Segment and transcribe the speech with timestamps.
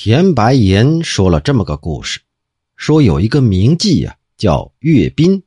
[0.00, 2.20] 田白岩说了这么个故事，
[2.76, 5.42] 说有一个名妓呀，叫岳斌。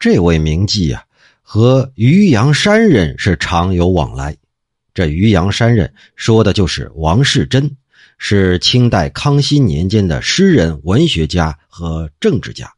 [0.00, 1.04] 这位名妓呀，
[1.42, 4.36] 和渔阳山人是常有往来。
[4.92, 7.76] 这渔阳山人说的就是王世贞，
[8.18, 12.68] 是清代康熙年间的诗人、文学家和政治家。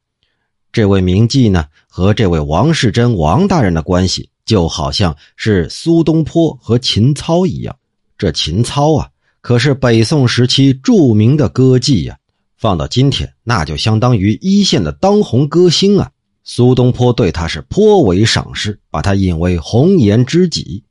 [0.70, 7.74] 这位名妓呢，和这位王世贞王大人的关系，就好像是苏东坡和秦操一样。
[8.18, 9.08] 这秦操啊。
[9.46, 12.18] 可是北宋时期著名的歌妓呀，
[12.56, 16.10] 放到今天那就相当于一线的当红歌星啊。
[16.42, 20.82] 苏东坡对他是颇为赏识，把他引为红颜知己。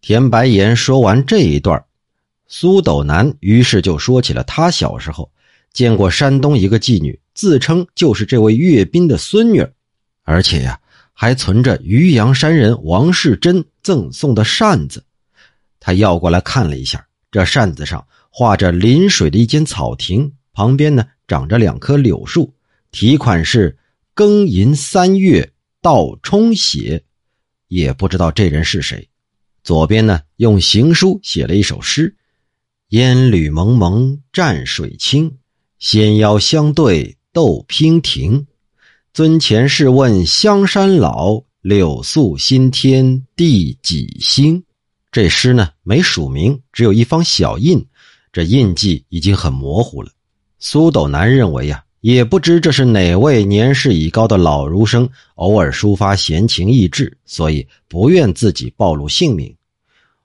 [0.00, 1.80] 田白岩说完这一段，
[2.48, 5.30] 苏斗南于是就说起了他小时候
[5.72, 9.64] 见过山东一个妓女，自称就是这位岳斌的孙女，
[10.24, 10.76] 而且呀
[11.12, 15.04] 还存着渔阳山人王世贞赠送的扇子，
[15.78, 17.06] 他要过来看了一下。
[17.36, 22.54] 这扇子上画着临水的一间草亭，旁边呢长着两棵柳树，
[22.92, 23.76] 题款是
[24.16, 27.04] “庚寅三月道冲写”，
[27.68, 29.06] 也不知道这人是谁。
[29.62, 32.16] 左边呢用行书写了一首诗
[32.88, 35.36] ：“烟缕蒙蒙蘸水清，
[35.78, 38.46] 仙腰相对斗娉婷。
[39.12, 44.64] 尊前试问香山老，柳宿新天第几星？”
[45.16, 47.82] 这诗呢没署名，只有一方小印，
[48.30, 50.10] 这印记已经很模糊了。
[50.58, 59.56] 苏斗南认为呀，也不知这是哪位年事已高的老儒生偶尔抒发闲情逸致，所以不愿自己暴露姓名。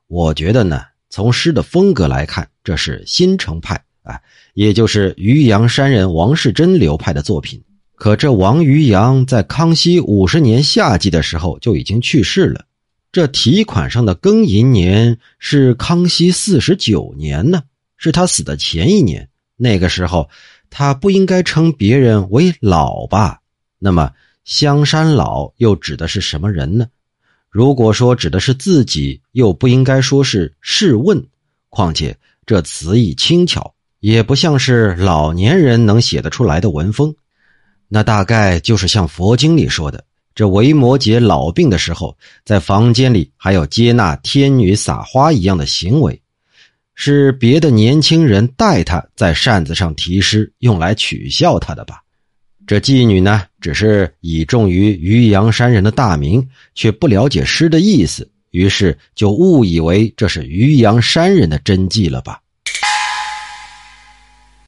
[0.08, 4.20] 我觉得呢，从诗的风格来看，这是新城派啊，
[4.56, 7.64] 也就是渔阳山人王世贞流派的作品。
[7.96, 12.66] 可这王渔阳在康熙五十年夏季的时候就已经去世了。
[13.12, 17.62] 这题款上的庚寅年是康熙四十九年呢，
[17.98, 19.28] 是他死的前一年。
[19.58, 20.30] 那个时候，
[20.70, 23.42] 他不应该称别人为老吧？
[23.80, 24.12] 那么
[24.46, 26.88] 香山老又指的是什么人呢？
[27.50, 31.22] 如果说指的是自己，又不应该说是试问。
[31.68, 37.14] 况且这词意轻巧，也不像是老年人能写得出来的文风。
[37.90, 40.06] 那大概就是像佛经里说的。
[40.42, 46.20] 这维摩诘老病的时候，在房间里还要接纳天女撒花一样的行为，
[46.96, 52.02] 是别的年轻人带他在扇子上题诗，用来取笑他的吧？
[52.66, 62.42] 这妓女呢，只是倚重于渔阳山人的大名，却不了解诗的意思，于是就误以为这是渔阳山人的真迹了吧？